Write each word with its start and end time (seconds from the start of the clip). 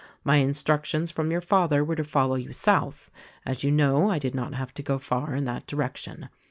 My 0.23 0.37
instructions 0.37 1.11
from 1.11 1.29
your 1.29 1.41
father 1.41 1.83
were 1.85 1.95
to 1.95 2.03
follow 2.03 2.33
you 2.33 2.51
South. 2.53 3.11
As 3.45 3.63
you 3.63 3.69
know, 3.69 4.09
I 4.09 4.17
did 4.17 4.33
not 4.33 4.55
have 4.55 4.73
to 4.73 4.81
go 4.81 4.97
far 4.97 5.35
in 5.35 5.43
that 5.45 5.67
direction. 5.67 6.29